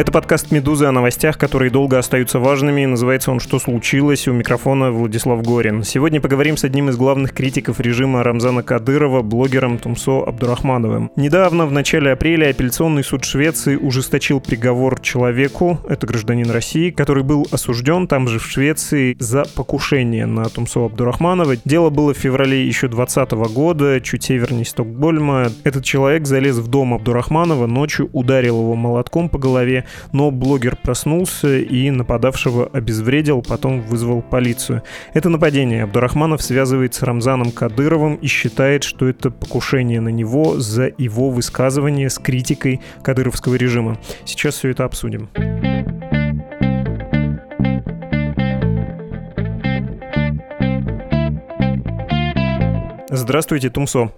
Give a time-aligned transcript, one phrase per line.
[0.00, 2.86] Это подкаст «Медузы» о новостях, которые долго остаются важными.
[2.86, 5.84] Называется он «Что случилось?» У микрофона Владислав Горин.
[5.84, 11.10] Сегодня поговорим с одним из главных критиков режима Рамзана Кадырова, блогером Тумсо Абдурахмановым.
[11.16, 17.46] Недавно, в начале апреля, апелляционный суд Швеции ужесточил приговор человеку, это гражданин России, который был
[17.50, 21.56] осужден там же в Швеции за покушение на Тумсо Абдурахманова.
[21.66, 25.48] Дело было в феврале еще 2020 года, чуть севернее Стокгольма.
[25.62, 31.58] Этот человек залез в дом Абдурахманова, ночью ударил его молотком по голове, но блогер проснулся
[31.58, 34.82] и нападавшего обезвредил, потом вызвал полицию.
[35.14, 40.90] Это нападение Абдурахманов связывает с Рамзаном Кадыровым и считает, что это покушение на него за
[40.98, 43.98] его высказывание с критикой кадыровского режима.
[44.24, 45.28] Сейчас все это обсудим.
[53.12, 54.12] Здравствуйте, Тумсо.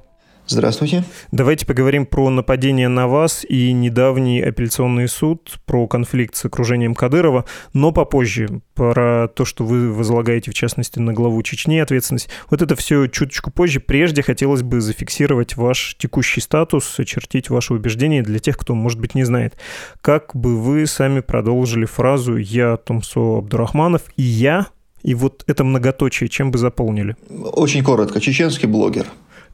[0.52, 1.02] Здравствуйте.
[1.30, 7.46] Давайте поговорим про нападение на вас и недавний апелляционный суд, про конфликт с окружением Кадырова,
[7.72, 12.28] но попозже, про то, что вы возлагаете, в частности, на главу Чечни ответственность.
[12.50, 13.80] Вот это все чуточку позже.
[13.80, 19.14] Прежде хотелось бы зафиксировать ваш текущий статус, очертить ваши убеждения для тех, кто, может быть,
[19.14, 19.56] не знает.
[20.02, 24.66] Как бы вы сами продолжили фразу «Я Томсо Абдурахманов» и «Я»
[25.02, 27.16] и вот это многоточие чем бы заполнили?
[27.28, 28.20] Очень коротко.
[28.20, 29.06] Чеченский блогер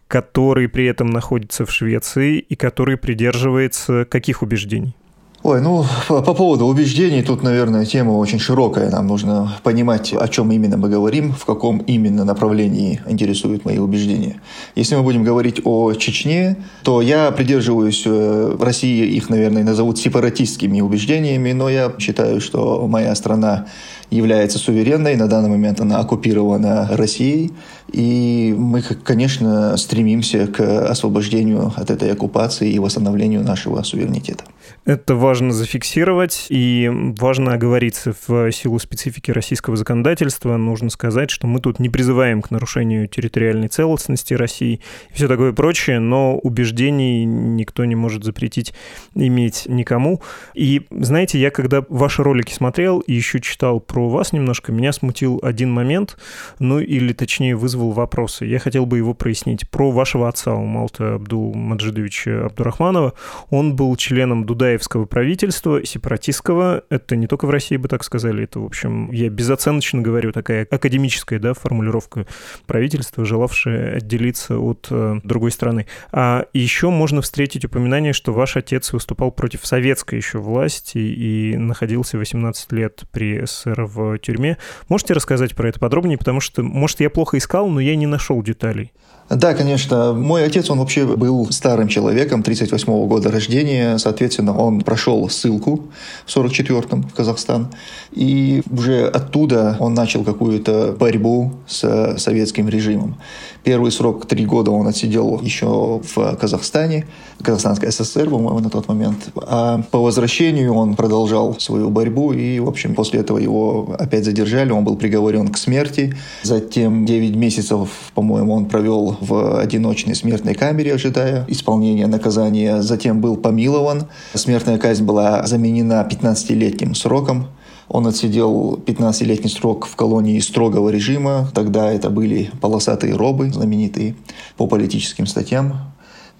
[0.08, 4.96] который при этом находится в Швеции и который придерживается каких убеждений?
[5.44, 8.90] Ой, ну, по, по поводу убеждений, тут, наверное, тема очень широкая.
[8.90, 14.40] Нам нужно понимать, о чем именно мы говорим, в каком именно направлении интересуют мои убеждения.
[14.74, 19.98] Если мы будем говорить о Чечне, то я придерживаюсь, э, в России их, наверное, назовут
[19.98, 23.66] сепаратистскими убеждениями, но я считаю, что моя страна
[24.10, 27.52] является суверенной, на данный момент она оккупирована Россией,
[27.92, 34.44] и мы, конечно, стремимся к освобождению от этой оккупации и восстановлению нашего суверенитета.
[34.84, 40.56] Это важно зафиксировать и важно оговориться в силу специфики российского законодательства.
[40.56, 44.80] Нужно сказать, что мы тут не призываем к нарушению территориальной целостности России
[45.10, 48.74] и все такое прочее, но убеждений никто не может запретить
[49.14, 50.20] иметь никому.
[50.54, 55.40] И знаете, я когда ваши ролики смотрел и еще читал про вас немножко, меня смутил
[55.42, 56.18] один момент,
[56.58, 58.44] ну или точнее вызвал вопросы.
[58.44, 59.68] Я хотел бы его прояснить.
[59.70, 63.14] Про вашего отца, Умалта Абдул Маджидовича Абдурахманова.
[63.50, 66.84] Он был членом Дудаев Дудаевского правительства, сепаратистского.
[66.90, 70.66] Это не только в России бы так сказали, это, в общем, я безоценочно говорю, такая
[70.70, 72.26] академическая да, формулировка
[72.66, 75.86] правительства, желавшее отделиться от э, другой страны.
[76.12, 82.18] А еще можно встретить упоминание, что ваш отец выступал против советской еще власти и находился
[82.18, 84.58] 18 лет при СССР в тюрьме.
[84.88, 88.42] Можете рассказать про это подробнее, потому что, может, я плохо искал, но я не нашел
[88.42, 88.92] деталей.
[89.30, 90.14] Да, конечно.
[90.14, 93.98] Мой отец, он вообще был старым человеком, 38 -го года рождения.
[93.98, 95.82] Соответственно, он прошел ссылку
[96.24, 97.68] в 44-м в Казахстан.
[98.12, 103.16] И уже оттуда он начал какую-то борьбу с советским режимом.
[103.64, 107.06] Первый срок, три года, он отсидел еще в Казахстане,
[107.42, 109.28] Казахстанской ССР, по-моему, на тот момент.
[109.36, 114.72] А по возвращению он продолжал свою борьбу, и, в общем, после этого его опять задержали,
[114.72, 116.14] он был приговорен к смерти.
[116.44, 122.82] Затем 9 месяцев, по-моему, он провел в одиночной смертной камере, ожидая исполнения наказания.
[122.82, 124.06] Затем был помилован.
[124.34, 127.48] Смертная казнь была заменена 15-летним сроком.
[127.88, 131.50] Он отсидел 15-летний срок в колонии строгого режима.
[131.54, 134.14] Тогда это были полосатые робы, знаменитые
[134.56, 135.87] по политическим статьям.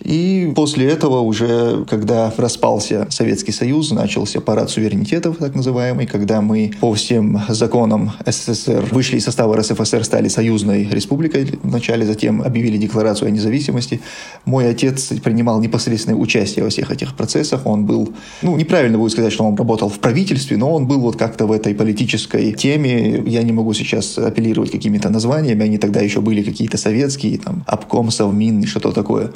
[0.03, 6.73] И после этого уже, когда распался Советский Союз, начался парад суверенитетов, так называемый, когда мы
[6.81, 13.29] по всем законам СССР вышли из состава РСФСР, стали союзной республикой вначале, затем объявили декларацию
[13.29, 14.01] о независимости.
[14.45, 17.67] Мой отец принимал непосредственное участие во всех этих процессах.
[17.67, 21.17] Он был, ну, неправильно будет сказать, что он работал в правительстве, но он был вот
[21.17, 23.23] как-то в этой политической теме.
[23.27, 28.11] Я не могу сейчас апеллировать какими-то названиями, они тогда еще были какие-то советские, там, обком,
[28.11, 29.33] совмин, что-то такое.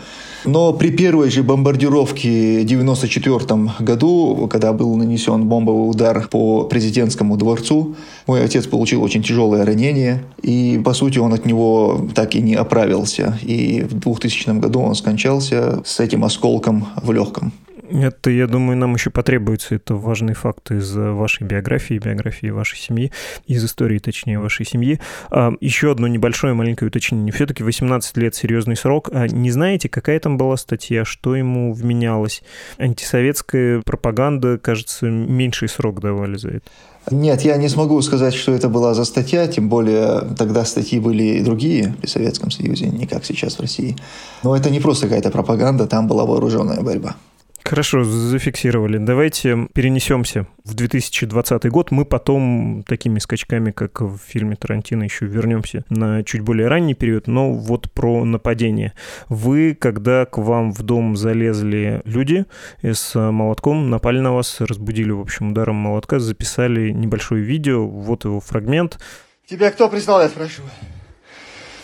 [0.52, 7.38] Но при первой же бомбардировке в 1994 году, когда был нанесен бомбовый удар по президентскому
[7.38, 7.94] дворцу,
[8.26, 12.54] мой отец получил очень тяжелое ранение, и, по сути, он от него так и не
[12.54, 13.38] оправился.
[13.40, 17.54] И в 2000 году он скончался с этим осколком в легком.
[17.92, 19.74] Это, я думаю, нам еще потребуется.
[19.74, 23.12] Это важный факт из вашей биографии, биографии вашей семьи,
[23.46, 24.98] из истории, точнее, вашей семьи.
[25.30, 27.32] А, еще одно небольшое маленькое уточнение.
[27.32, 29.10] Все-таки 18 лет серьезный срок.
[29.12, 32.42] А не знаете, какая там была статья, что ему вменялось?
[32.78, 36.70] Антисоветская пропаганда, кажется, меньший срок давали за это.
[37.10, 41.24] Нет, я не смогу сказать, что это была за статья, тем более тогда статьи были
[41.24, 43.96] и другие при Советском Союзе, не как сейчас в России.
[44.44, 47.16] Но это не просто какая-то пропаганда, там была вооруженная борьба.
[47.64, 48.98] Хорошо, зафиксировали.
[48.98, 51.90] Давайте перенесемся в 2020 год.
[51.90, 57.28] Мы потом такими скачками, как в фильме Тарантино, еще вернемся на чуть более ранний период,
[57.28, 58.92] но вот про нападение.
[59.28, 62.46] Вы, когда к вам в дом залезли люди
[62.82, 68.40] с молотком, напали на вас, разбудили, в общем, ударом молотка, записали небольшое видео, вот его
[68.40, 68.98] фрагмент.
[69.46, 70.70] Тебя кто прислал, я спрашиваю?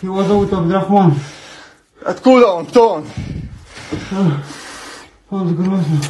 [0.02, 1.14] Его зовут Абдрахман.
[2.04, 2.66] Откуда он?
[2.66, 3.04] Кто он?
[5.30, 6.02] Он с Грозного.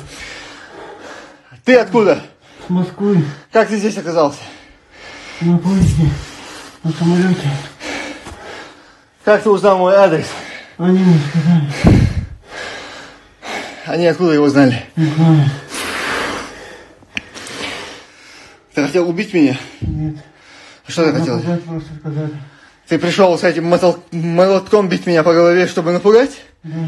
[1.65, 2.23] Ты откуда?
[2.67, 3.25] С Москвы.
[3.50, 4.38] Как ты здесь оказался?
[5.41, 6.09] На поезде.
[6.85, 7.50] На самолете.
[9.25, 10.26] Как ты узнал мой адрес?
[10.76, 11.73] Они мне сказали.
[13.87, 14.87] Они откуда его знали?
[14.94, 15.50] Не знаю.
[18.75, 19.59] Ты хотел убить меня?
[19.81, 20.14] Нет.
[20.87, 21.37] Что ты хотел?
[21.37, 22.31] Напугать просто сказали.
[22.87, 23.67] Ты пришел с этим
[24.12, 26.41] молотком бить меня по голове, чтобы напугать?
[26.62, 26.79] Да.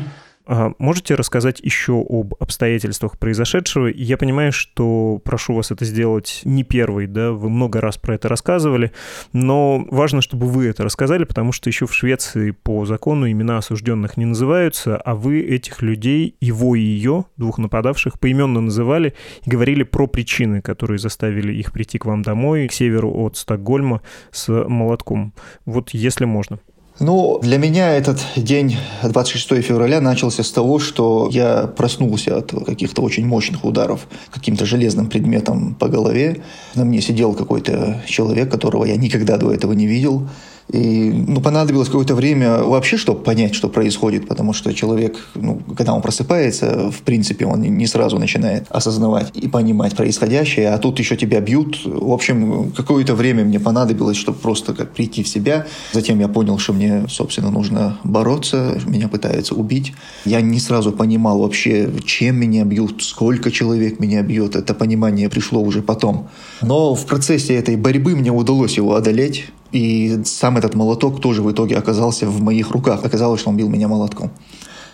[0.52, 3.86] А Можете рассказать еще об обстоятельствах произошедшего?
[3.86, 8.28] Я понимаю, что прошу вас это сделать не первый, да, вы много раз про это
[8.28, 8.90] рассказывали,
[9.32, 14.16] но важно, чтобы вы это рассказали, потому что еще в Швеции по закону имена осужденных
[14.16, 19.14] не называются, а вы этих людей, его и ее, двух нападавших, поименно называли
[19.44, 24.02] и говорили про причины, которые заставили их прийти к вам домой, к северу от Стокгольма
[24.32, 25.32] с молотком.
[25.64, 26.58] Вот если можно.
[27.00, 33.00] Ну, для меня этот день, 26 февраля, начался с того, что я проснулся от каких-то
[33.00, 36.42] очень мощных ударов каким-то железным предметом по голове.
[36.74, 40.28] На мне сидел какой-то человек, которого я никогда до этого не видел.
[40.72, 45.94] И ну, понадобилось какое-то время вообще, чтобы понять, что происходит, потому что человек, ну, когда
[45.94, 51.16] он просыпается, в принципе, он не сразу начинает осознавать и понимать происходящее, а тут еще
[51.16, 51.80] тебя бьют.
[51.84, 55.66] В общем, какое-то время мне понадобилось, чтобы просто как прийти в себя.
[55.92, 59.92] Затем я понял, что мне, собственно, нужно бороться, меня пытаются убить.
[60.24, 64.54] Я не сразу понимал вообще, чем меня бьют, сколько человек меня бьет.
[64.54, 66.28] Это понимание пришло уже потом.
[66.62, 69.46] Но в процессе этой борьбы мне удалось его одолеть.
[69.72, 73.04] И сам этот молоток тоже в итоге оказался в моих руках.
[73.04, 74.30] Оказалось, что он бил меня молотком.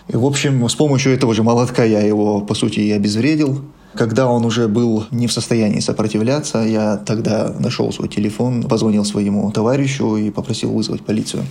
[0.08, 3.62] И, в общем, с помощью этого же молотка я его, по сути, и обезвредил.
[3.94, 9.50] Когда он уже был не в состоянии сопротивляться, я тогда нашел свой телефон, позвонил своему
[9.50, 11.44] товарищу и попросил вызвать полицию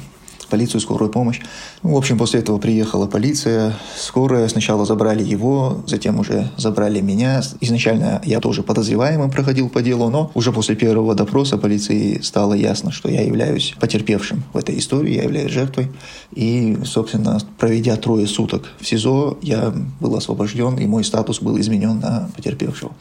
[0.48, 1.42] полицию, скорую помощь.
[1.84, 4.48] Ну, в общем, после этого приехала полиция, скорая.
[4.48, 7.42] Сначала забрали его, затем уже забрали меня.
[7.62, 12.92] Изначально я тоже подозреваемым проходил по делу, но уже после первого допроса полиции стало ясно,
[12.92, 15.92] что я являюсь потерпевшим в этой истории, я являюсь жертвой.
[16.34, 22.00] И, собственно, проведя трое суток в СИЗО, я был освобожден, и мой статус был изменен
[22.00, 22.92] на потерпевшего.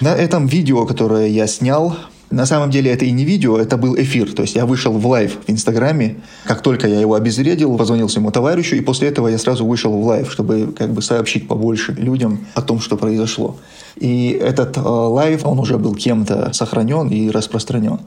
[0.00, 1.96] На этом видео, которое я снял,
[2.34, 4.32] на самом деле это и не видео, это был эфир.
[4.32, 6.16] То есть я вышел в live в Инстаграме.
[6.44, 10.04] Как только я его обезвредил, позвонил своему товарищу, и после этого я сразу вышел в
[10.04, 13.56] live, чтобы как бы сообщить побольше людям о том, что произошло.
[13.96, 18.00] И этот э, live, он уже был кем-то сохранен и распространен.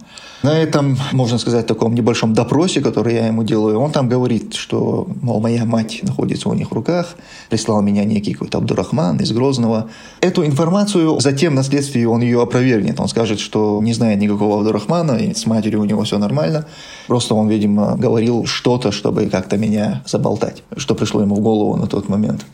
[0.43, 5.07] На этом, можно сказать, таком небольшом допросе, который я ему делаю, он там говорит, что,
[5.21, 7.15] мол, моя мать находится у них в руках,
[7.49, 9.89] прислал меня некий какой-то Абдурахман из Грозного.
[10.21, 12.99] Эту информацию затем на следствии он ее опровергнет.
[12.99, 16.65] Он скажет, что не знает никакого Абдурахмана, и с матерью у него все нормально.
[17.07, 21.87] Просто он, видимо, говорил что-то, чтобы как-то меня заболтать, что пришло ему в голову на
[21.87, 22.45] тот момент.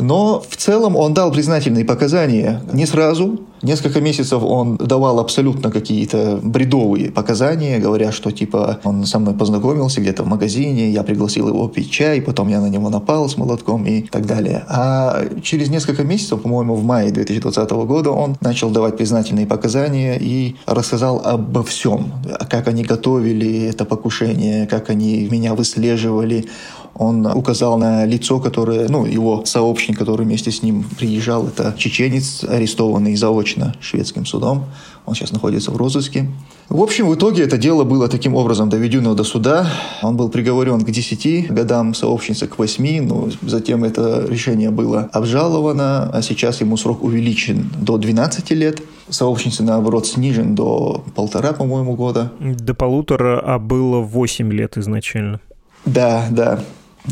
[0.00, 3.40] Но в целом он дал признательные показания не сразу.
[3.62, 10.00] Несколько месяцев он давал абсолютно какие-то бредовые показания, говоря, что типа он со мной познакомился
[10.00, 13.84] где-то в магазине, я пригласил его пить чай, потом я на него напал с молотком
[13.84, 14.64] и так далее.
[14.68, 20.56] А через несколько месяцев, по-моему, в мае 2020 года он начал давать признательные показания и
[20.64, 22.12] рассказал обо всем,
[22.48, 26.46] как они готовили это покушение, как они меня выслеживали,
[26.94, 32.44] он указал на лицо, которое, ну, его сообщник, который вместе с ним приезжал, это чеченец,
[32.44, 34.64] арестованный заочно шведским судом.
[35.06, 36.28] Он сейчас находится в розыске.
[36.68, 39.66] В общем, в итоге это дело было таким образом доведено до суда.
[40.02, 46.10] Он был приговорен к 10 годам, сообщница к 8, но затем это решение было обжаловано,
[46.12, 48.82] а сейчас ему срок увеличен до 12 лет.
[49.08, 52.30] Сообщница, наоборот, снижен до полтора, по-моему, года.
[52.38, 55.40] До полутора, а было 8 лет изначально.
[55.86, 56.60] Да, да.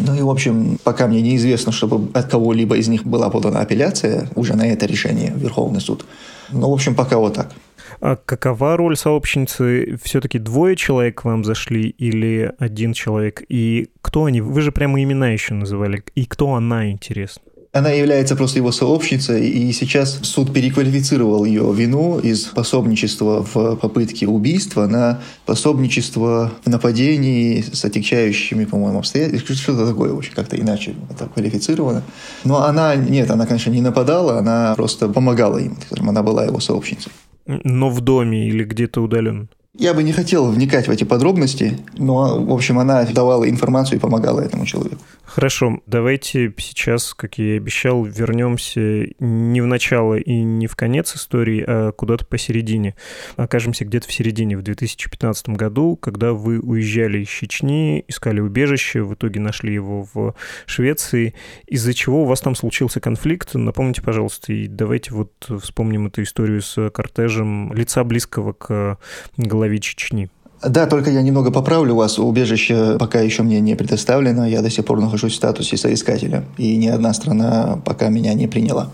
[0.06, 4.28] Ну и, в общем, пока мне неизвестно, чтобы от кого-либо из них была подана апелляция
[4.34, 6.04] уже на это решение Верховный суд.
[6.52, 7.52] Ну, в общем, пока вот так.
[8.00, 9.98] А какова роль сообщницы?
[10.02, 13.42] Все-таки двое человек к вам зашли или один человек?
[13.48, 14.40] И кто они?
[14.40, 16.02] Вы же прямо имена еще называли.
[16.14, 17.42] И кто она, интересно?
[17.78, 24.26] Она является просто его сообщницей, и сейчас суд переквалифицировал ее вину из пособничества в попытке
[24.26, 29.56] убийства на пособничество в нападении с отягчающими, по-моему, обстоятельствами.
[29.56, 32.02] Что-то такое, вообще как-то иначе это квалифицировано.
[32.42, 35.76] Но она, нет, она, конечно, не нападала, она просто помогала им.
[36.00, 37.12] Она была его сообщницей.
[37.46, 39.46] Но в доме или где-то удаленно?
[39.78, 44.00] Я бы не хотел вникать в эти подробности, но, в общем, она давала информацию и
[44.00, 44.98] помогала этому человеку.
[45.28, 48.80] Хорошо, давайте сейчас, как я и обещал, вернемся
[49.18, 52.94] не в начало и не в конец истории, а куда-то посередине.
[53.36, 59.12] Окажемся где-то в середине, в 2015 году, когда вы уезжали из Чечни, искали убежище, в
[59.12, 61.34] итоге нашли его в Швеции.
[61.66, 63.54] Из-за чего у вас там случился конфликт?
[63.54, 68.98] Напомните, пожалуйста, и давайте вот вспомним эту историю с кортежем лица близкого к
[69.36, 70.30] главе Чечни.
[70.62, 72.18] Да, только я немного поправлю вас.
[72.18, 74.46] Убежище пока еще мне не предоставлено.
[74.46, 76.44] Я до сих пор нахожусь в статусе соискателя.
[76.56, 78.90] И ни одна страна пока меня не приняла.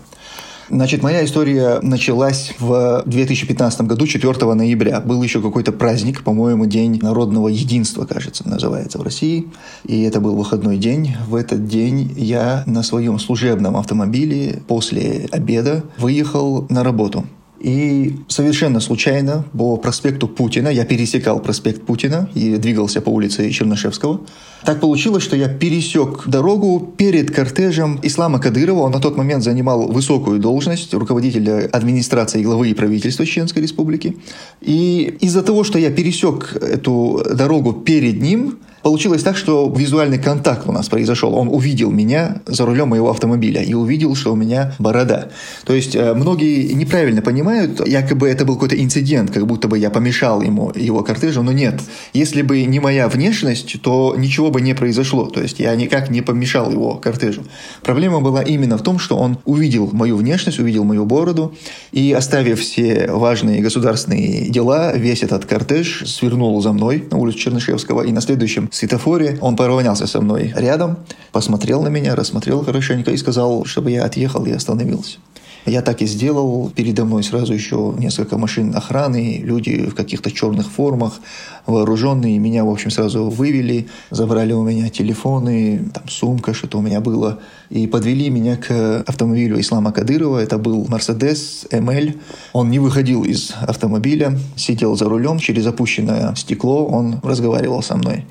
[0.69, 4.99] Значит, моя история началась в 2015 году, 4 ноября.
[4.99, 9.47] Был еще какой-то праздник, по-моему, День народного единства, кажется, называется в России.
[9.83, 11.15] И это был выходной день.
[11.27, 17.25] В этот день я на своем служебном автомобиле после обеда выехал на работу.
[17.59, 24.21] И совершенно случайно по проспекту Путина, я пересекал проспект Путина и двигался по улице Чернышевского.
[24.65, 28.79] Так получилось, что я пересек дорогу перед кортежем Ислама Кадырова.
[28.79, 34.17] Он на тот момент занимал высокую должность руководителя администрации главы и правительства Чеченской Республики.
[34.61, 40.69] И из-за того, что я пересек эту дорогу перед ним, Получилось так, что визуальный контакт
[40.69, 41.33] у нас произошел.
[41.33, 45.29] Он увидел меня за рулем моего автомобиля и увидел, что у меня борода.
[45.65, 49.89] То есть э, многие неправильно понимают, якобы это был какой-то инцидент, как будто бы я
[49.89, 51.81] помешал ему, его кортежу, но нет.
[52.13, 55.25] Если бы не моя внешность, то ничего бы не произошло.
[55.25, 57.43] То есть я никак не помешал его кортежу.
[57.81, 61.53] Проблема была именно в том, что он увидел мою внешность, увидел мою бороду
[61.91, 68.03] и, оставив все важные государственные дела, весь этот кортеж свернул за мной на улицу Чернышевского
[68.03, 69.37] и на следующем светофоре.
[69.41, 70.99] Он поравнялся со мной рядом,
[71.33, 75.17] посмотрел на меня, рассмотрел хорошенько и сказал, чтобы я отъехал и остановился.
[75.65, 76.71] Я так и сделал.
[76.75, 81.19] Передо мной сразу еще несколько машин охраны, люди в каких-то черных формах,
[81.65, 82.37] вооруженные.
[82.37, 87.39] Меня, в общем, сразу вывели, забрали у меня телефоны, там сумка, что-то у меня было,
[87.71, 90.37] и подвели меня к автомобилю Ислама Кадырова.
[90.37, 92.15] Это был Mercedes ML.
[92.53, 98.25] Он не выходил из автомобиля, сидел за рулем, через опущенное стекло он разговаривал со мной.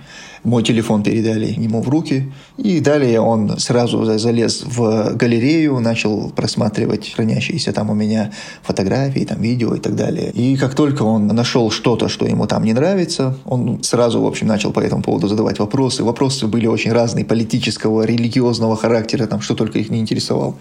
[0.44, 2.30] Мой телефон передали ему в руки.
[2.58, 8.30] И далее он сразу залез в галерею, начал просматривать хранящиеся там у меня
[8.62, 10.30] фотографии, там видео и так далее.
[10.32, 14.46] И как только он нашел что-то, что ему там не нравится, он сразу, в общем,
[14.46, 16.04] начал по этому поводу задавать вопросы.
[16.04, 20.56] Вопросы были очень разные, политического, религиозного характера, там что только их не интересовал.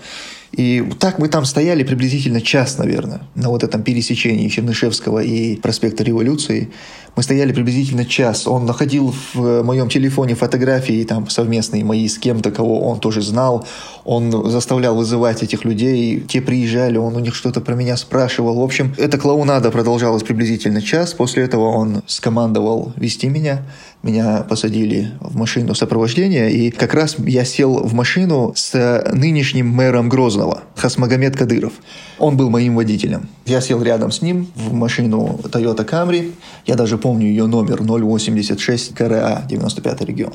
[0.53, 6.03] И так мы там стояли приблизительно час, наверное, на вот этом пересечении Чернышевского и проспекта
[6.03, 6.69] Революции.
[7.15, 8.47] Мы стояли приблизительно час.
[8.47, 13.65] Он находил в моем телефоне фотографии там совместные мои с кем-то, кого он тоже знал.
[14.05, 16.21] Он заставлял вызывать этих людей.
[16.21, 18.59] Те приезжали, он у них что-то про меня спрашивал.
[18.59, 21.13] В общем, эта клоунада продолжалась приблизительно час.
[21.13, 23.63] После этого он скомандовал вести меня.
[24.03, 30.09] Меня посадили в машину сопровождения, и как раз я сел в машину с нынешним мэром
[30.09, 31.71] Грозного, Хасмагомед Кадыров.
[32.19, 33.29] Он был моим водителем.
[33.45, 36.33] Я сел рядом с ним в машину Toyota Camry.
[36.65, 40.33] Я даже помню ее номер 086 КРА, 95 регион.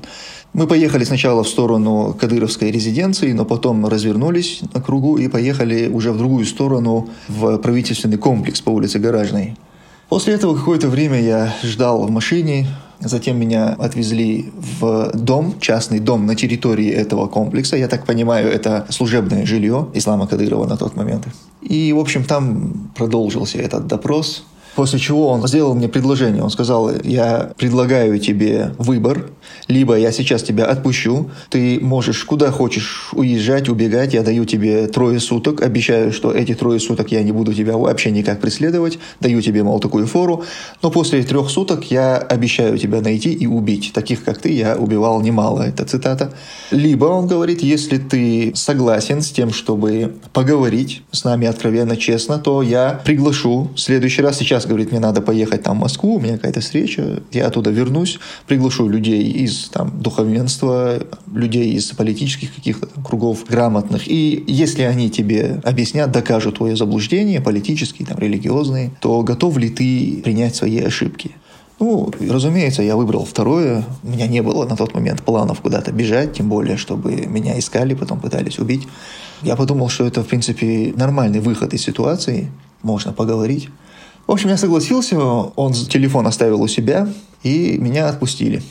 [0.55, 6.13] Мы поехали сначала в сторону Кадыровской резиденции, но потом развернулись на кругу и поехали уже
[6.13, 9.57] в другую сторону, в правительственный комплекс по улице Гаражной.
[10.09, 12.67] После этого какое-то время я ждал в машине,
[13.01, 17.77] Затем меня отвезли в дом, частный дом на территории этого комплекса.
[17.77, 21.29] Я так понимаю, это служебное жилье Ислама Кадырова на тот момент.
[21.63, 24.45] И, в общем, там продолжился этот допрос.
[24.79, 26.41] После чего он сделал мне предложение.
[26.41, 29.29] Он сказал, я предлагаю тебе выбор.
[29.67, 35.19] Либо я сейчас тебя отпущу, ты можешь куда хочешь уезжать, убегать, я даю тебе трое
[35.19, 39.65] суток, обещаю, что эти трое суток я не буду тебя вообще никак преследовать, даю тебе,
[39.65, 40.45] мол, такую фору,
[40.81, 43.91] но после трех суток я обещаю тебя найти и убить.
[43.93, 46.33] Таких, как ты, я убивал немало, это цитата.
[46.71, 52.63] Либо, он говорит, если ты согласен с тем, чтобы поговорить с нами откровенно, честно, то
[52.63, 56.35] я приглашу в следующий раз, сейчас говорит, мне надо поехать там в Москву, у меня
[56.35, 61.01] какая-то встреча, я оттуда вернусь, приглашу людей из там, духовенства,
[61.33, 64.07] людей из политических каких-то кругов грамотных.
[64.07, 70.21] И если они тебе объяснят, докажут твое заблуждение, политические, там, религиозные, то готов ли ты
[70.23, 71.33] принять свои ошибки?
[71.81, 73.85] Ну, разумеется, я выбрал второе.
[74.03, 77.95] У меня не было на тот момент планов куда-то бежать, тем более, чтобы меня искали,
[77.95, 78.89] потом пытались убить.
[79.43, 82.51] Я подумал, что это, в принципе, нормальный выход из ситуации,
[82.83, 83.69] можно поговорить.
[84.29, 87.09] В общем, я согласился, он телефон оставил у себя,
[87.43, 88.63] и меня отпустили.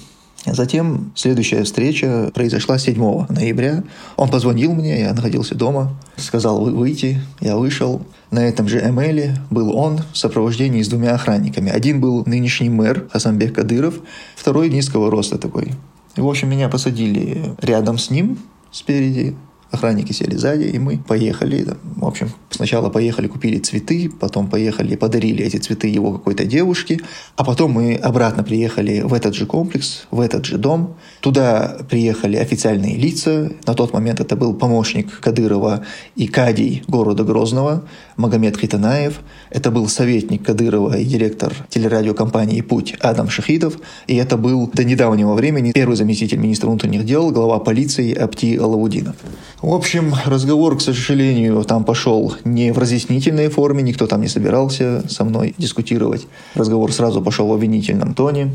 [0.45, 3.83] Затем следующая встреча произошла 7 ноября.
[4.17, 8.03] Он позвонил мне, я находился дома, сказал выйти, я вышел.
[8.29, 11.71] На этом же эмейле был он в сопровождении с двумя охранниками.
[11.71, 13.95] Один был нынешний мэр Хасанбек Кадыров,
[14.35, 15.73] второй низкого роста такой.
[16.15, 18.37] И, в общем, меня посадили рядом с ним,
[18.71, 19.35] спереди,
[19.69, 21.67] Охранники сели сзади, и мы поехали.
[21.97, 26.99] В общем, сначала поехали, купили цветы, потом поехали, подарили эти цветы его какой-то девушке,
[27.35, 30.95] а потом мы обратно приехали в этот же комплекс, в этот же дом.
[31.19, 33.51] Туда приехали официальные лица.
[33.65, 37.83] На тот момент это был помощник Кадырова и Кадий города Грозного,
[38.15, 39.19] Магомед Хитанаев.
[39.49, 43.79] Это был советник Кадырова и директор телерадиокомпании «Путь» Адам Шахидов.
[44.07, 49.15] И это был до недавнего времени первый заместитель министра внутренних дел, глава полиции Апти Алаудинов.
[49.61, 55.03] В общем, разговор, к сожалению, там пошел не в разъяснительной форме, никто там не собирался
[55.09, 56.27] со мной дискутировать.
[56.53, 58.51] Разговор сразу пошел в обвинительном тоне.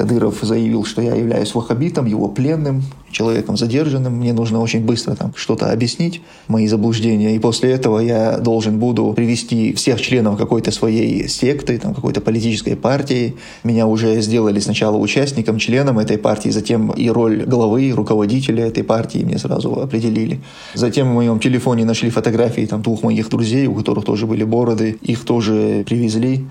[0.00, 4.14] Кадыров заявил, что я являюсь ваххабитом, его пленным, человеком задержанным.
[4.14, 7.36] Мне нужно очень быстро там что-то объяснить, мои заблуждения.
[7.36, 12.76] И после этого я должен буду привести всех членов какой-то своей секты, там, какой-то политической
[12.76, 13.34] партии.
[13.62, 19.18] Меня уже сделали сначала участником, членом этой партии, затем и роль главы, руководителя этой партии
[19.18, 20.40] мне сразу определили.
[20.72, 24.96] Затем в моем телефоне нашли фотографии там, двух моих друзей, у которых тоже были бороды.
[25.02, 26.46] Их тоже привезли.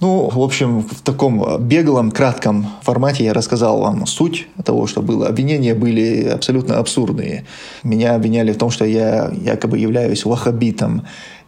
[0.00, 5.28] Ну, в общем, в таком беглом, кратком формате я рассказал вам суть того, что было.
[5.28, 7.44] Обвинения были абсолютно абсурдные.
[7.82, 11.02] Меня обвиняли в том, что я якобы являюсь ваххабитом,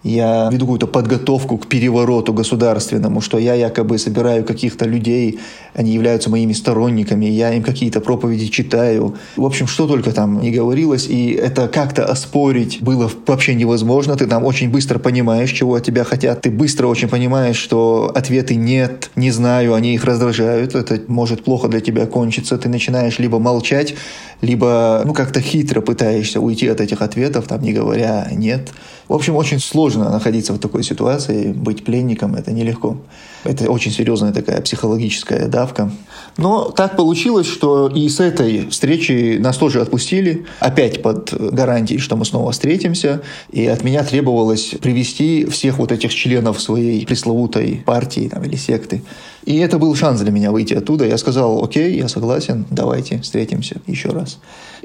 [0.07, 5.41] я веду какую-то подготовку к перевороту государственному, что я якобы собираю каких-то людей,
[5.75, 9.17] они являются моими сторонниками, я им какие-то проповеди читаю.
[9.37, 14.17] В общем, что только там не говорилось, и это как-то оспорить было вообще невозможно.
[14.17, 16.43] Ты там очень быстро понимаешь, чего от тебя хотят.
[16.43, 21.69] Ты быстро очень понимаешь, что ответы нет, не знаю, они их раздражают, это может плохо
[21.69, 22.57] для тебя кончиться.
[22.59, 23.95] Ты начинаешь либо молчать,
[24.41, 28.71] либо ну как-то хитро пытаешься уйти от этих ответов, там не говоря нет.
[29.09, 32.97] В общем, очень сложно находиться в такой ситуации, быть пленником– это нелегко.
[33.45, 35.91] Это очень серьезная такая психологическая давка.
[36.37, 42.17] Но так получилось, что и с этой встречи нас тоже отпустили, опять под гарантией, что
[42.17, 48.29] мы снова встретимся, и от меня требовалось привести всех вот этих членов своей пресловутой партии
[48.29, 49.03] там, или секты.
[49.47, 51.07] И это был шанс для меня выйти оттуда.
[51.07, 54.41] Я сказал, окей, я согласен, давайте встретимся еще раз.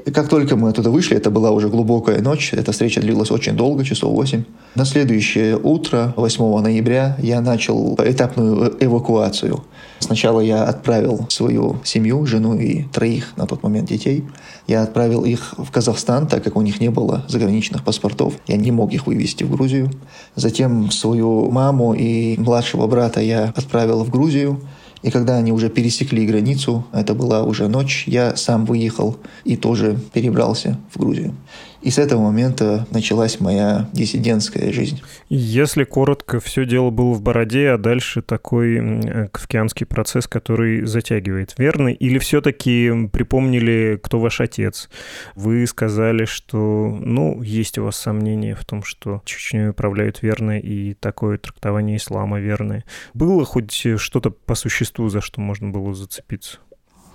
[0.06, 3.56] И как только мы оттуда вышли, это была уже глубокая ночь, эта встреча длилась очень
[3.56, 4.44] долго, часов 8.
[4.76, 9.64] На следующее утро, 8 ноября, я начал этапную эвакуацию.
[10.02, 14.24] Сначала я отправил свою семью, жену и троих на тот момент детей.
[14.66, 18.34] Я отправил их в Казахстан, так как у них не было заграничных паспортов.
[18.48, 19.90] Я не мог их вывести в Грузию.
[20.34, 24.60] Затем свою маму и младшего брата я отправил в Грузию.
[25.02, 29.98] И когда они уже пересекли границу, это была уже ночь, я сам выехал и тоже
[30.12, 31.34] перебрался в Грузию.
[31.82, 35.02] И с этого момента началась моя диссидентская жизнь.
[35.28, 41.88] Если коротко, все дело было в бороде, а дальше такой кавкианский процесс, который затягивает, верно?
[41.88, 44.88] Или все-таки припомнили, кто ваш отец?
[45.34, 50.94] Вы сказали, что, ну, есть у вас сомнения в том, что Чечней управляют верно и
[50.94, 52.84] такое трактование ислама верное.
[53.12, 56.58] Было хоть что-то по существу, за что можно было зацепиться?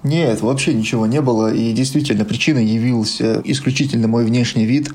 [0.03, 1.53] Нет, вообще ничего не было.
[1.53, 4.89] И действительно, причиной явился исключительно мой внешний вид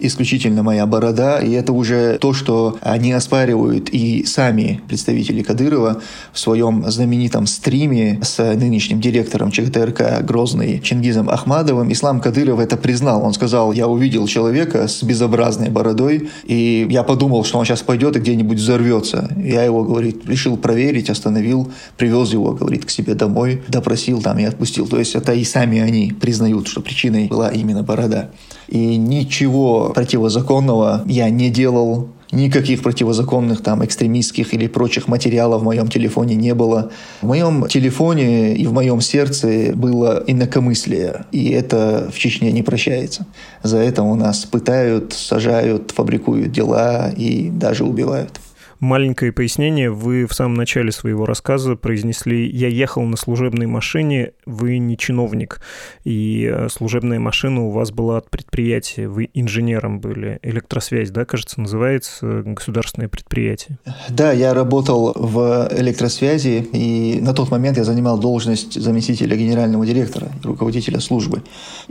[0.00, 6.00] исключительно моя борода, и это уже то, что они оспаривают и сами представители Кадырова
[6.32, 11.92] в своем знаменитом стриме с нынешним директором ЧГТРК Грозный Чингизом Ахмадовым.
[11.92, 13.24] Ислам Кадыров это признал.
[13.24, 18.16] Он сказал, я увидел человека с безобразной бородой, и я подумал, что он сейчас пойдет
[18.16, 19.30] и где-нибудь взорвется.
[19.36, 24.44] Я его, говорит, решил проверить, остановил, привез его, говорит, к себе домой, допросил там и
[24.44, 24.86] отпустил.
[24.86, 28.30] То есть это и сами они признают, что причиной была именно борода.
[28.70, 35.88] И ничего противозаконного я не делал, Никаких противозаконных там экстремистских или прочих материалов в моем
[35.88, 36.92] телефоне не было.
[37.22, 43.26] В моем телефоне и в моем сердце было инакомыслие, и это в Чечне не прощается.
[43.64, 48.40] За это у нас пытают, сажают, фабрикуют дела и даже убивают.
[48.80, 49.90] Маленькое пояснение.
[49.90, 55.60] Вы в самом начале своего рассказа произнесли «Я ехал на служебной машине, вы не чиновник,
[56.04, 60.38] и э, служебная машина у вас была от предприятия, вы инженером были.
[60.42, 67.76] Электросвязь, да, кажется, называется государственное предприятие?» Да, я работал в электросвязи, и на тот момент
[67.76, 71.42] я занимал должность заместителя генерального директора, руководителя службы.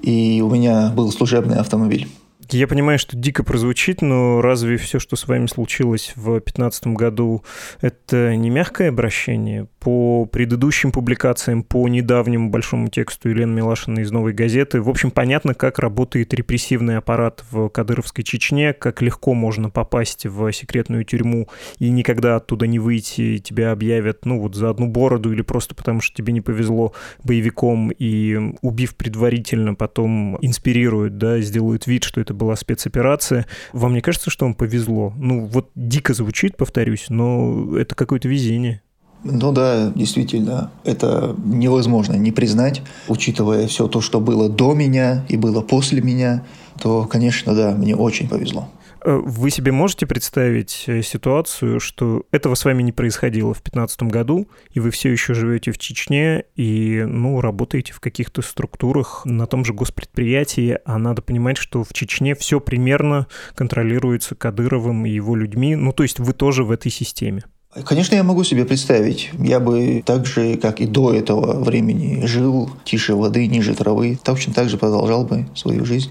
[0.02, 2.08] И у меня был служебный автомобиль.
[2.52, 7.44] Я понимаю, что дико прозвучит, но разве все, что с вами случилось в 2015 году,
[7.82, 9.68] это не мягкое обращение?
[9.80, 15.54] По предыдущим публикациям, по недавнему большому тексту Елены Милашиной из «Новой газеты», в общем, понятно,
[15.54, 21.90] как работает репрессивный аппарат в Кадыровской Чечне, как легко можно попасть в секретную тюрьму и
[21.90, 26.16] никогда оттуда не выйти, тебя объявят, ну, вот за одну бороду или просто потому, что
[26.16, 32.56] тебе не повезло боевиком и, убив предварительно, потом инспирируют, да, сделают вид, что это была
[32.58, 33.46] спецоперация.
[33.72, 35.14] Вам не кажется, что вам повезло?
[35.16, 38.82] Ну, вот дико звучит, повторюсь, но это какое-то везение.
[39.24, 45.36] Ну да, действительно, это невозможно не признать, учитывая все то, что было до меня и
[45.36, 46.46] было после меня,
[46.82, 48.70] то, конечно, да, мне очень повезло.
[49.04, 54.04] Э, вы себе можете представить э, ситуацию, что этого с вами не происходило в 2015
[54.04, 59.46] году, и вы все еще живете в Чечне и, ну, работаете в каких-то структурах на
[59.46, 65.36] том же госпредприятии, а надо понимать, что в Чечне все примерно контролируется Кадыровым и его
[65.36, 67.44] людьми, ну, то есть вы тоже в этой системе.
[67.86, 69.30] Конечно, я могу себе представить.
[69.38, 74.54] Я бы так же, как и до этого времени, жил тише воды, ниже травы, точно
[74.54, 76.10] так же продолжал бы свою жизнь.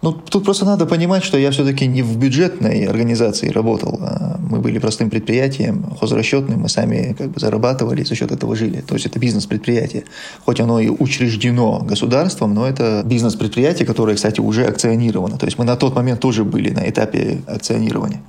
[0.00, 3.98] Ну, тут просто надо понимать, что я все-таки не в бюджетной организации работал.
[4.00, 8.80] А мы были простым предприятием, хозрасчетным, мы сами как бы зарабатывали, за счет этого жили.
[8.80, 10.04] То есть это бизнес-предприятие.
[10.44, 15.38] Хоть оно и учреждено государством, но это бизнес-предприятие, которое, кстати, уже акционировано.
[15.38, 18.20] То есть мы на тот момент тоже были на этапе акционирования.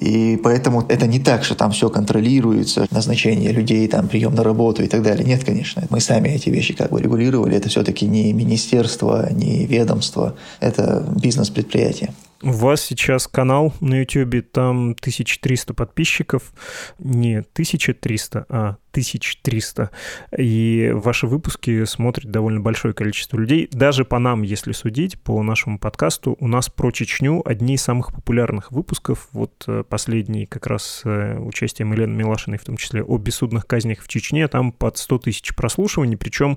[0.00, 4.82] И поэтому это не так, что там все контролируется, назначение людей, там, прием на работу
[4.82, 5.24] и так далее.
[5.24, 5.84] Нет, конечно.
[5.90, 7.56] Мы сами эти вещи как бы регулировали.
[7.56, 10.34] Это все-таки не министерство, не ведомство.
[10.60, 12.12] Это бизнес-предприятие.
[12.44, 16.52] У вас сейчас канал на YouTube, там 1300 подписчиков.
[16.98, 19.90] Не 1300, а 1300.
[20.38, 23.68] И ваши выпуски смотрит довольно большое количество людей.
[23.72, 28.14] Даже по нам, если судить, по нашему подкасту, у нас про Чечню одни из самых
[28.14, 29.28] популярных выпусков.
[29.32, 34.00] Вот э, последний как раз э, участием Елены Милашиной, в том числе о бессудных казнях
[34.00, 34.46] в Чечне.
[34.46, 36.56] Там под 100 тысяч прослушиваний, причем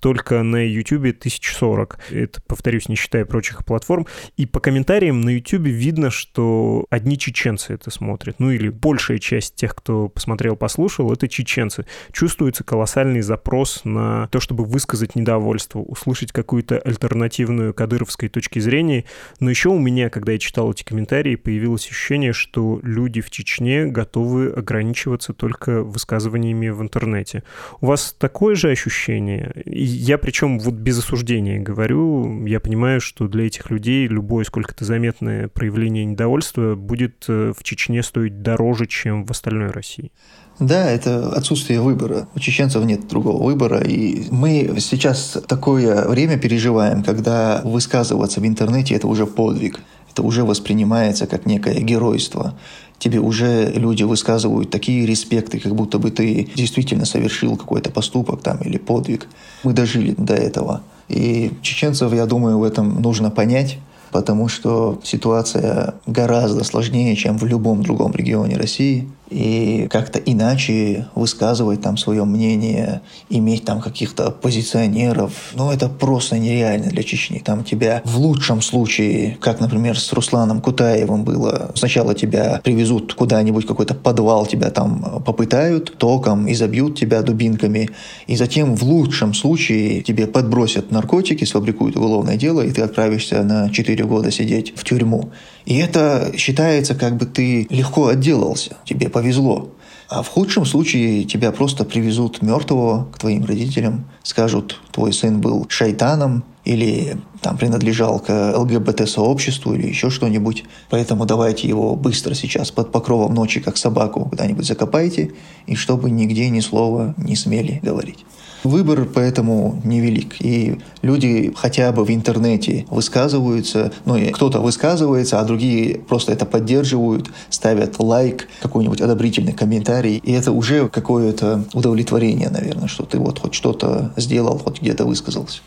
[0.00, 1.98] только на YouTube 1040.
[2.10, 4.06] Это, повторюсь, не считая прочих платформ.
[4.36, 8.40] И по комментариям на YouTube видно, что одни чеченцы это смотрят.
[8.40, 11.77] Ну или большая часть тех, кто посмотрел, послушал, это чеченцы
[12.12, 12.38] чувствуется.
[12.38, 19.04] Чувствуется колоссальный запрос на то, чтобы высказать недовольство, услышать какую-то альтернативную кадыровской точки зрения.
[19.40, 23.86] Но еще у меня, когда я читал эти комментарии, появилось ощущение, что люди в Чечне
[23.86, 27.42] готовы ограничиваться только высказываниями в интернете.
[27.80, 29.52] У вас такое же ощущение?
[29.66, 35.48] Я причем вот без осуждения говорю, я понимаю, что для этих людей любое сколько-то заметное
[35.48, 40.12] проявление недовольства будет э, в Чечне стоить дороже, чем в остальной России.
[40.60, 42.26] Да, это отсутствие выбора.
[42.34, 43.80] У чеченцев нет другого выбора.
[43.80, 49.80] И мы сейчас такое время переживаем, когда высказываться в интернете– это уже подвиг.
[50.10, 52.54] Это уже воспринимается как некое геройство.
[52.98, 58.58] Тебе уже люди высказывают такие респекты, как будто бы ты действительно совершил какой-то поступок там
[58.58, 59.28] или подвиг.
[59.62, 60.82] Мы дожили до этого.
[61.08, 63.78] И чеченцев, я думаю, в этом нужно понять,
[64.10, 71.82] потому что ситуация гораздо сложнее, чем в любом другом регионе России и как-то иначе высказывать
[71.82, 77.38] там свое мнение, иметь там каких-то позиционеров, ну это просто нереально для Чечни.
[77.38, 83.66] Там тебя в лучшем случае, как, например, с Русланом Кутаевым было, сначала тебя привезут куда-нибудь,
[83.66, 87.90] какой-то подвал, тебя там попытают током и забьют тебя дубинками,
[88.26, 93.70] и затем в лучшем случае тебе подбросят наркотики, сфабрикуют уголовное дело, и ты отправишься на
[93.70, 95.30] 4 года сидеть в тюрьму.
[95.68, 99.68] И это считается, как бы ты легко отделался, тебе повезло.
[100.08, 105.66] А в худшем случае тебя просто привезут мертвого к твоим родителям, скажут, твой сын был
[105.68, 110.64] шайтаном или там принадлежал к ЛГБТ-сообществу или еще что-нибудь.
[110.88, 115.32] Поэтому давайте его быстро сейчас под покровом ночи, как собаку, куда-нибудь закопайте,
[115.66, 118.24] и чтобы нигде ни слова не смели говорить.
[118.64, 120.40] Выбор поэтому невелик.
[120.40, 126.46] И люди хотя бы в интернете высказываются, ну и кто-то высказывается, а другие просто это
[126.46, 130.16] поддерживают, ставят лайк, какой-нибудь одобрительный комментарий.
[130.16, 135.60] И это уже какое-то удовлетворение, наверное, что ты вот хоть что-то сделал, хоть где-то высказался.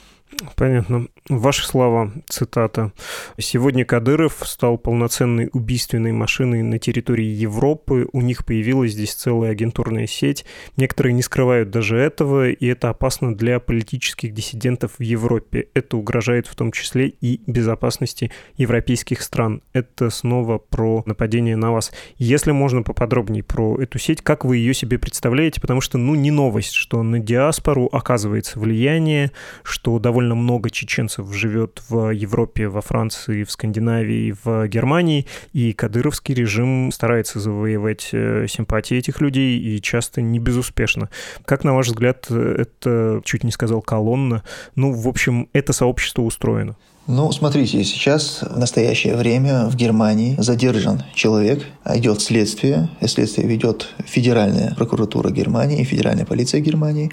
[0.55, 1.07] Понятно.
[1.29, 2.93] Ваши слова, цитата.
[3.37, 8.07] «Сегодня Кадыров стал полноценной убийственной машиной на территории Европы.
[8.11, 10.45] У них появилась здесь целая агентурная сеть.
[10.77, 15.67] Некоторые не скрывают даже этого, и это опасно для политических диссидентов в Европе.
[15.75, 19.61] Это угрожает в том числе и безопасности европейских стран.
[19.73, 21.91] Это снова про нападение на вас.
[22.17, 25.61] Если можно поподробнее про эту сеть, как вы ее себе представляете?
[25.61, 29.31] Потому что, ну, не новость, что на диаспору оказывается влияние,
[29.61, 35.73] что довольно много чеченцев чеченцев живет в Европе, во Франции, в Скандинавии, в Германии, и
[35.73, 41.09] кадыровский режим старается завоевать э, симпатии этих людей, и часто не безуспешно.
[41.45, 44.43] Как, на ваш взгляд, это, чуть не сказал, колонна,
[44.75, 46.75] ну, в общем, это сообщество устроено?
[47.07, 53.87] Ну, смотрите, сейчас в настоящее время в Германии задержан человек, идет следствие, и следствие ведет
[54.05, 57.11] Федеральная прокуратура Германии, Федеральная полиция Германии.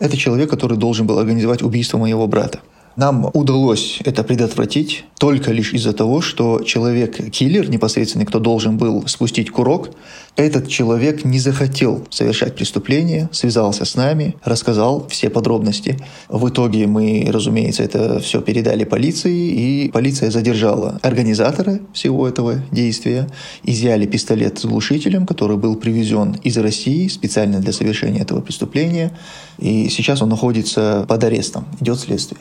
[0.00, 2.60] Это человек, который должен был организовать убийство моего брата.
[2.96, 9.50] Нам удалось это предотвратить только лишь из-за того, что человек-киллер, непосредственно кто должен был спустить
[9.50, 9.90] курок,
[10.36, 15.98] этот человек не захотел совершать преступление, связался с нами, рассказал все подробности.
[16.28, 23.28] В итоге мы, разумеется, это все передали полиции, и полиция задержала организатора всего этого действия,
[23.64, 29.16] изъяли пистолет с глушителем, который был привезен из России специально для совершения этого преступления,
[29.58, 32.40] и сейчас он находится под арестом, идет следствие.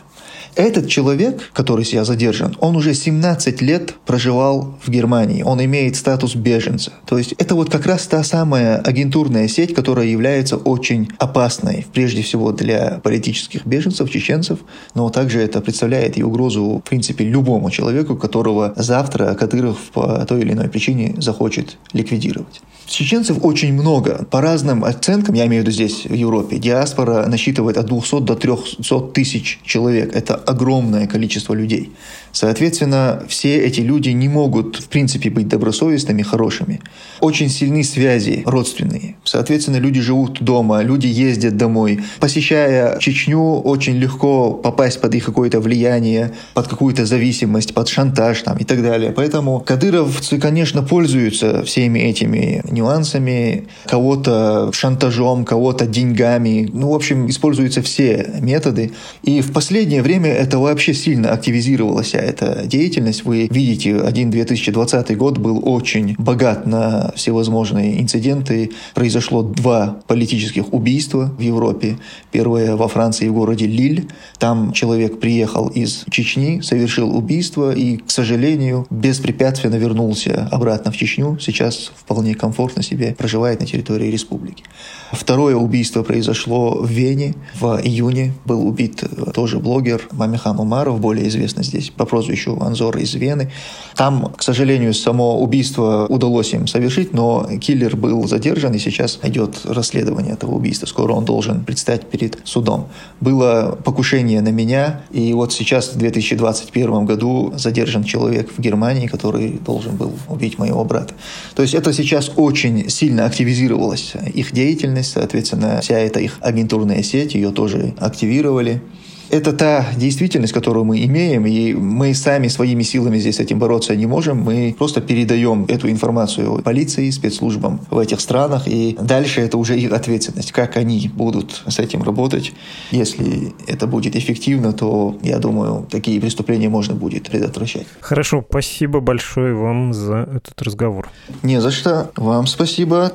[0.58, 5.44] Этот человек, который сейчас задержан, он уже 17 лет проживал в Германии.
[5.44, 6.94] Он имеет статус беженца.
[7.06, 12.24] То есть это вот как раз та самая агентурная сеть, которая является очень опасной, прежде
[12.24, 14.58] всего для политических беженцев, чеченцев,
[14.96, 20.42] но также это представляет и угрозу, в принципе, любому человеку, которого завтра Кадыров по той
[20.42, 22.62] или иной причине захочет ликвидировать.
[22.88, 24.26] Чеченцев очень много.
[24.32, 28.36] По разным оценкам, я имею в виду здесь, в Европе, диаспора насчитывает от 200 до
[28.36, 30.16] 300 тысяч человек.
[30.16, 31.92] Это огромное количество людей.
[32.32, 36.82] Соответственно, все эти люди не могут, в принципе, быть добросовестными, хорошими.
[37.20, 39.16] Очень сильны связи родственные.
[39.24, 42.00] Соответственно, люди живут дома, люди ездят домой.
[42.20, 48.58] Посещая Чечню, очень легко попасть под их какое-то влияние, под какую-то зависимость, под шантаж там,
[48.58, 49.12] и так далее.
[49.12, 56.70] Поэтому кадыровцы, конечно, пользуются всеми этими нюансами, кого-то шантажом, кого-то деньгами.
[56.72, 58.92] Ну, в общем, используются все методы.
[59.24, 63.26] И в последнее время это вообще сильно активизировалась вся эта деятельность.
[63.26, 68.72] Вы видите, один 2020 год был очень богат на всевозможные инциденты.
[68.94, 71.98] Произошло два политических убийства в Европе.
[72.32, 74.08] Первое во Франции в городе Лиль.
[74.38, 81.38] Там человек приехал из Чечни, совершил убийство и, к сожалению, беспрепятственно вернулся обратно в Чечню.
[81.40, 84.64] Сейчас вполне комфортно себе проживает на территории республики.
[85.12, 87.36] Второе убийство произошло в Вене.
[87.60, 92.98] В июне был убит э, тоже блогер Мамихан Умаров, более известный здесь по прозвищу Анзор
[92.98, 93.52] из Вены.
[93.96, 99.62] Там, к сожалению, само убийство удалось им совершить, но киллер был задержан, и сейчас идет
[99.64, 100.86] расследование этого убийства.
[100.86, 102.90] Скоро он должен предстать перед судом.
[103.22, 109.60] Было покушение на меня, и вот сейчас в 2021 году задержан человек в Германии, который
[109.66, 111.14] должен был убить моего брата.
[111.56, 117.36] То есть это сейчас очень сильно активизировалась их деятельность, соответственно, вся эта их агентурная сеть,
[117.36, 118.82] ее тоже активировали.
[119.30, 123.96] Это та действительность, которую мы имеем, и мы сами своими силами здесь с этим бороться
[123.96, 124.42] не можем.
[124.42, 129.92] Мы просто передаем эту информацию полиции, спецслужбам в этих странах, и дальше это уже их
[129.92, 132.54] ответственность, как они будут с этим работать.
[132.92, 137.88] Если это будет эффективно, то, я думаю, такие преступления можно будет предотвращать.
[138.00, 141.10] Хорошо, спасибо большое вам за этот разговор.
[141.44, 142.12] Не за что.
[142.16, 143.12] Вам спасибо.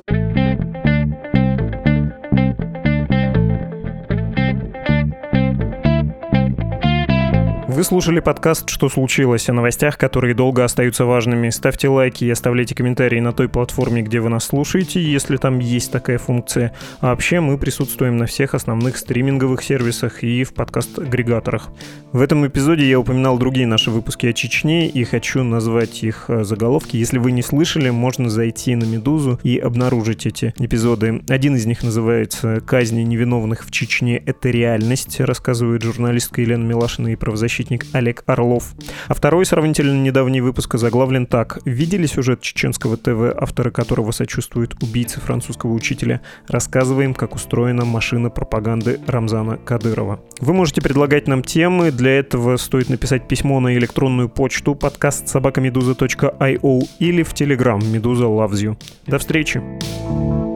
[7.82, 11.50] Вы слушали подкаст «Что случилось?» о новостях, которые долго остаются важными.
[11.50, 15.90] Ставьте лайки и оставляйте комментарии на той платформе, где вы нас слушаете, если там есть
[15.90, 16.72] такая функция.
[17.00, 21.70] А вообще мы присутствуем на всех основных стриминговых сервисах и в подкаст-агрегаторах.
[22.12, 26.44] В этом эпизоде я упоминал другие наши выпуски о Чечне и хочу назвать их э,
[26.44, 26.96] заголовки.
[26.96, 31.22] Если вы не слышали, можно зайти на «Медузу» и обнаружить эти эпизоды.
[31.28, 37.16] Один из них называется «Казни невиновных в Чечне– это реальность», рассказывает журналистка Елена Милашина и
[37.16, 38.74] правозащитник защитник Олег Орлов.
[39.08, 41.58] А второй сравнительно недавний выпуск заглавлен так.
[41.64, 46.20] Видели сюжет чеченского ТВ, авторы которого сочувствуют убийце французского учителя?
[46.48, 50.20] Рассказываем, как устроена машина пропаганды Рамзана Кадырова.
[50.40, 51.90] Вы можете предлагать нам темы.
[51.90, 58.62] Для этого стоит написать письмо на электронную почту подкаст собакамедуза.io или в Telegram Медуза Loves
[58.62, 58.76] You.
[59.06, 59.62] До встречи!
[60.02, 60.51] thank you